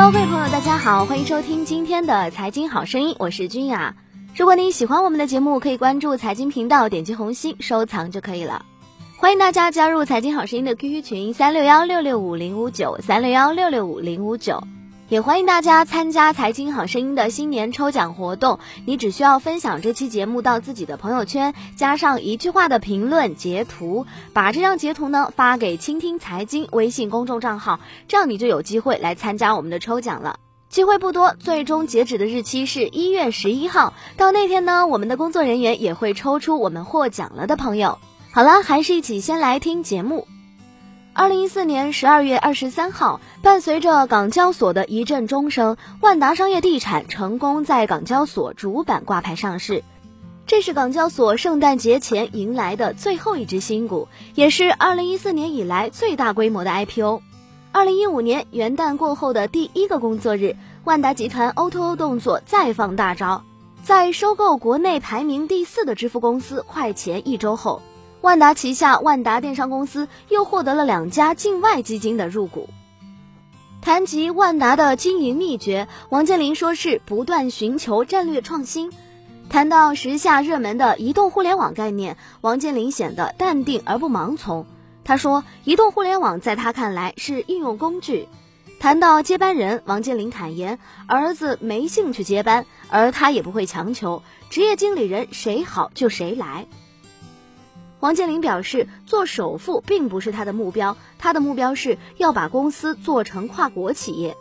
[0.00, 3.94] 各位朋友，大家好，欢迎收听今天的财经好声音，我是君雅。
[4.34, 8.64] 如果你喜欢我们的节目，可以关注财经频道，点击红心收藏就可以了。
[9.18, 14.64] 欢迎大家加入财经好声音的 QQ 群三六幺六六五零五九三六幺六六五零五九。
[15.10, 30.38] 也欢迎大家参加《财经好声音》的新年抽奖活动，你只需要分享这期节目到自己的朋友圈，加上一句话的评论截图，把这张截图呢发给“倾听财经”微信公众账号，这样你就有机会来参加我们的抽奖了。
[30.68, 37.98] 机会不多，最终截止的日期是一月十一号，到那天呢，我们的工作人员也会抽出我们获奖了的朋友。
[38.30, 40.28] 好了，还是一起先来听节目。
[41.20, 49.84] 二零一四年十二月二十三号，伴随着港交所的一阵钟声，万达商业地产成功在港交所主板挂牌上市。
[50.46, 57.20] 这是港交所圣诞节前迎来的最后一只新股，也是二零一四年以来最大规模的 IPO。
[57.70, 63.44] 二零一五年元旦过后的第一个工作日，万达集团 O2O 动作再放大招，
[63.84, 67.82] 在收购国内排名第四的支付公司快钱一周后。
[68.20, 72.68] 万达旗下万达电商公司又获得了两家境外基金的入股。
[73.80, 78.92] 谈及万达的经营秘诀，王健林说是不断寻求战略创新。
[79.48, 84.66] 谈到时下热门的移动互联网概念，王健林显得淡定而不盲从。
[85.02, 88.28] 他说，移动互联网在他看来是应用工具。
[88.78, 96.66] 谈到接班人，王健林坦言，儿子没兴趣接班，而他也不会强求，职业经理人谁好就谁来。
[98.00, 104.38] 王健林表示，做首富并不是他的目标，他的目标是要把公司做成跨国企业。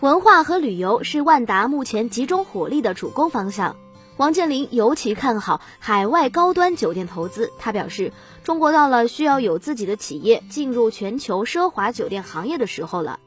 [0.00, 3.76] 文化和旅游是万达目前集中火力的主攻方向。
[4.16, 13.20] 王健林尤其看好海外高端酒店投资，他表示，中国到了需要有自己的企业进入全球奢华酒店行业的时候了。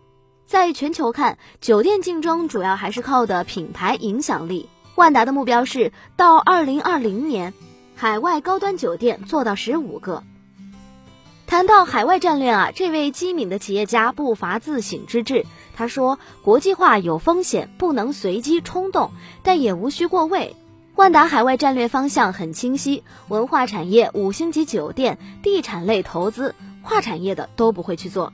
[0.48, 4.68] 在全球看，酒店竞争主要还是靠的品牌影响力。
[4.96, 7.54] 万达的目标是到二零二零年。
[8.02, 10.24] 海外高端酒店做到十五个。
[11.46, 15.46] 谈到海外战略啊，这位机敏的企业家不乏自省之志。
[15.76, 19.12] 他说：“国际化有风险，不能随机冲动，
[19.44, 20.56] 但也无需过位。
[20.96, 28.34] 万达海外战略方向很清晰，文化产业、五星级酒店、地产类投资，跨产业的都不会去做。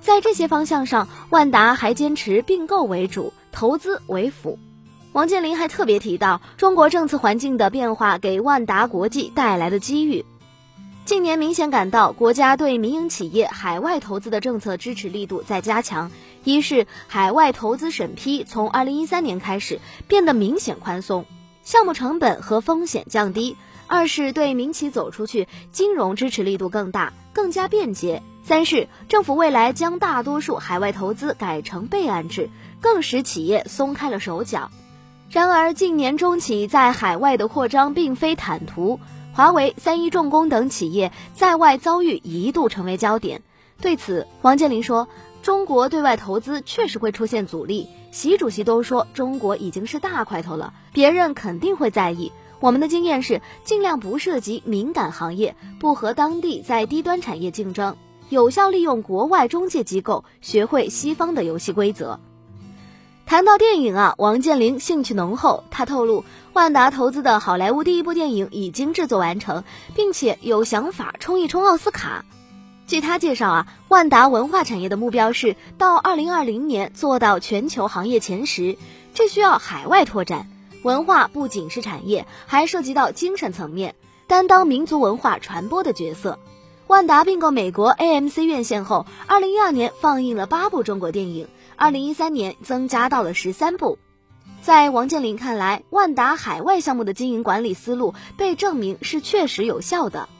[0.00, 4.58] 在这些方向上，万达还坚持并购为主，投资为辅。”
[5.12, 10.24] 王健林还特别提到，中国政策环境的变化给万达国际带来的机遇。
[11.06, 16.10] 近年明显感到，国家对民营企业海外投资的政策支持力度在加强。
[16.44, 21.24] 一是海外投资审批从二零一三年开始变得明显宽松，
[21.62, 23.56] 项目成本和风险降低；
[23.86, 32.50] 二是对民企走出去，金融支持力度更大，更加便捷；三是政府未来将大多数海外投资改成备案制，
[32.80, 34.70] 更使企业松开了手脚。
[35.28, 39.00] 然而，近年中企在海外的扩张并非坦途，
[39.32, 43.42] 华为、三一重工等企业在外遭遇一度成为焦点。
[43.80, 45.08] 对此，王健林说
[45.42, 47.88] ：“中国对外投资确实会出现阻力。
[48.12, 52.32] 习主席都说中国已经是大块头了，别人肯定会在意。
[52.60, 57.96] 我们的经验是，尽量不涉及敏感行业，不和当地在低端产业竞争，
[58.30, 62.18] 有效利用国外中介机构，学会西方的游戏规则。”
[63.26, 65.64] 谈到电影啊，王健林兴趣浓厚。
[65.68, 69.64] 他透露，万达投资的好莱坞第一部电影已经制作完成，
[69.96, 72.24] 并且有想法冲一冲奥斯卡。
[72.86, 78.78] 据他介绍啊，万达文化产业的目标是到二零二零年做到全球行业前十，
[79.12, 80.48] 这需要海外拓展。
[80.84, 83.96] 文化不仅是产业，还涉及到精神层面，
[84.28, 86.38] 担当民族文化传播的角色。
[86.86, 91.48] 万达并购美国 AMC 院线后，二零一二年放映了八部中国电影。
[91.78, 93.98] 二零一三年增加到了十三部，
[94.62, 100.30] 在王健林看来，万达海外项目的经营管理思路被证明是确实有效的。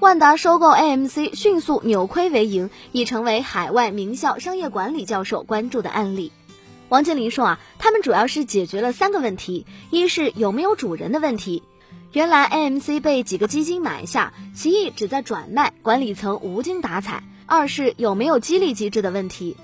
[0.00, 6.32] 万达收购 AMC 迅速扭亏为盈，已成为海外名校商业管理教授关注的案例。
[6.88, 11.62] 王健林说啊，他们主要是解决了三个问题：一是有没有主人的问题，
[12.12, 19.54] 原来 AMC 被几个基金买下，其意只在转卖，管理层无精打采；二是有没有激励机制的问题。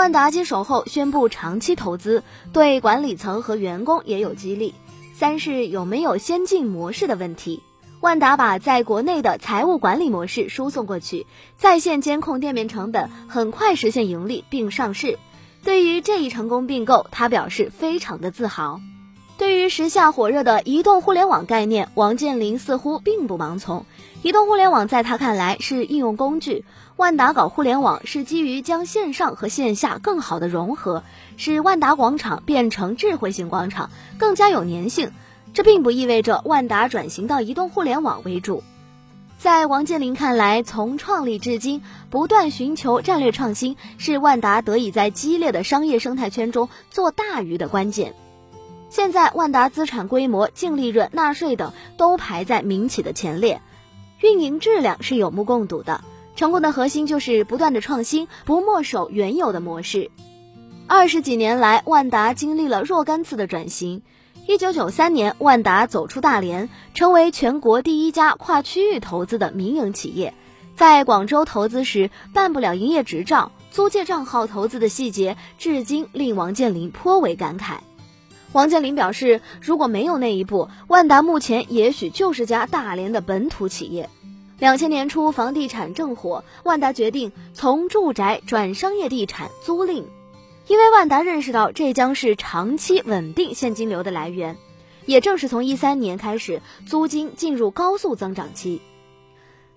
[0.00, 2.24] 万达接手后宣布长期投资，
[2.54, 4.74] 对管理层和员工也有激励。
[5.14, 7.62] 三是有没有先进模式的问题？
[8.00, 11.26] 万达把在国内的财务管理模式输送过去，
[11.58, 15.18] 在线监控店面成本，很快实现盈利并上市。
[15.64, 18.80] 对于这一成功并购，他表示非常的自豪。
[19.40, 23.86] 对于时下火热的移动互联网概念，王健林似乎并不盲从。
[24.20, 26.66] 移动互联网在他看来是应用工具，
[26.96, 31.04] 万达搞互联网是基于将线上和线下更好的融合，
[31.38, 33.88] 使万达广场变成智慧型广场，
[34.18, 35.10] 更加有粘性。
[35.54, 38.62] 这并不意味着万达转型到移动互联网为主。
[39.38, 48.14] 在王健林看来，从创立至今，不断寻求战略创新，是万达得以在激烈的商业生态圈中做大鱼的关键。
[48.90, 53.62] 现在，万达资产规模、净利润、纳税等都排在民企的前列，
[54.18, 56.02] 运营质量是有目共睹的。
[56.34, 60.10] 成功的核心就是不断的创新，不墨守原有的模式。
[60.88, 64.02] 二十几年来，万达经历了若干次的转型。
[64.48, 70.34] 一九九三年，万达走出大连，成为全国第一家跨区域投资的民营企业。
[70.74, 77.76] 在广州投资时，办不了营业执照，租借账号投资的细节，至今令王健林颇为感慨。
[78.52, 84.10] 王健林表示，如果没有那一步，万达目前也许就是家大连的本土企业。
[84.58, 90.02] 两千年初，房地产正火，万达决定从住宅转商业地产租赁，
[90.66, 94.56] 因为万达认识到这将是长期稳定现金流的来源。
[95.06, 98.82] 也正是从一三年开始，租金进入高速增长期。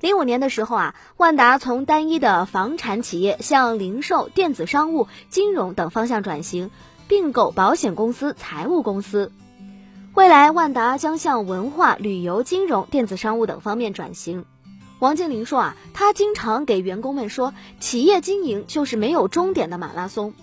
[0.02, 6.72] 零五年的时候啊，万达从单一的房产企业向零售、电子商务、金融等方向转型。
[7.08, 9.32] 并购保险公司、财务公司，
[10.14, 14.46] 未来万达将向文化、旅游、金融、电子商务等方面转型。
[15.00, 20.34] 王健林说啊，他经常给员工们说，企业经营就是没有终点的马拉松。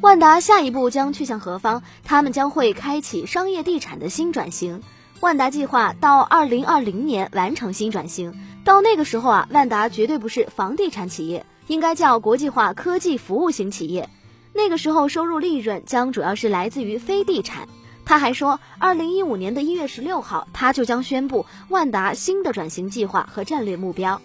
[0.00, 1.82] 万达下一步将去向何方？
[2.04, 4.82] 他们将会开启商业地产的新转型。
[5.20, 8.32] 万达计划到二零二零年完成新转型，
[8.64, 14.08] 到那个时候啊，万达绝对不是房地产企业，应该叫国际化科技服务型企业。
[14.58, 17.68] 那个时候，收入利润将主要是来自于非地产。
[18.04, 24.20] 他还说，二零一五年的一月十六号，他就将宣布万达新的转型计划和战略目标。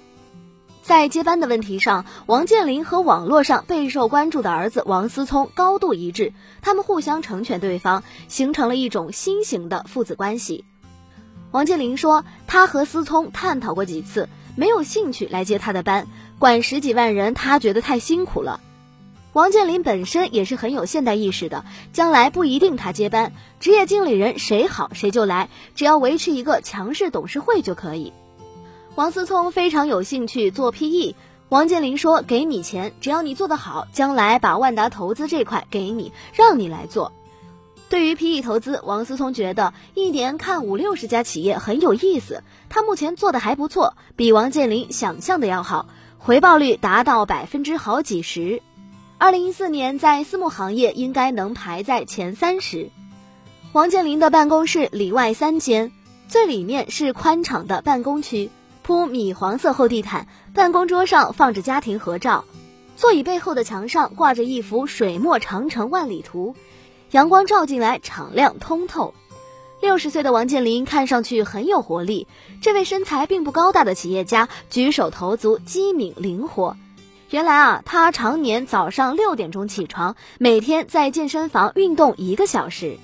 [0.82, 6.34] 在接班的问题上，王健林和网络上备受关注的儿子王思聪高度一致，
[6.64, 10.66] 他们互相成全对方，形成了一种新型的父子关系。
[11.52, 16.08] 王健林说，他和思聪探讨过几次，没有兴趣来接他的班，
[16.40, 18.60] 管十几万人，他觉得太辛苦了。
[19.34, 28.14] 王健林本身也是很有现代意识的，将来不一定他接班，职业经理人谁好谁就来，只要维持一个强势董事会就可以。
[28.94, 31.16] 王思聪非常有兴趣做 PE，
[31.50, 37.12] 王健林说：“给你钱，只要你做得好，将来把万达投资这块给你，让你来做。”
[37.90, 45.88] 对于 PE 投资，王思聪觉得一年看五六十家企业很有意思，他目前做的还不错，比王健林想象的要好，
[46.20, 48.62] 回报率达到百分之好几十。
[49.24, 52.90] 二零一四年，在私募行业应该能排在前三十。
[53.72, 55.94] 王健林的办公室里外三间，
[56.28, 58.50] 最里面是宽敞的办公区，
[58.82, 62.44] 铺米黄色厚地毯，办公桌上放着家庭合照，
[62.98, 66.54] 座椅背后的墙上挂着一幅水墨长城万里图，
[67.12, 69.14] 阳光照进来，敞亮通透。
[69.80, 72.28] 六十岁的王健林看上去很有活力，
[72.62, 76.76] 这位身材并不高大的企业家举手投足机敏灵活。
[77.34, 83.00] 原来啊，他常年早上六点钟起床，每天在健身房运动一个小时。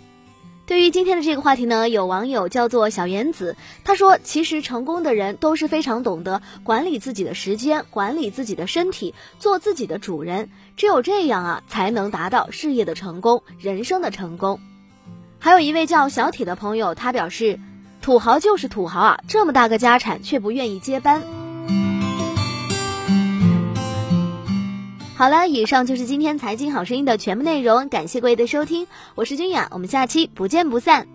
[0.68, 10.52] 对于今天的这个话题呢，有网友叫做小原子，他说：“其实成功的人都是非常懂得管理自己的时间，管理自己的身体，做自己的主人。
[10.78, 14.60] 只有这样啊，才能达到事业的成功，人生的成功。”
[15.42, 17.60] 还有一位叫小铁的朋友，他表示
[18.04, 21.24] ：“土豪就是土豪啊，这么大个家产却不愿意接班。”
[25.20, 31.06] 好了，以上就是今天财经好声音的全部内容，感谢各位的收听，我是君雅，我们下期不见不散。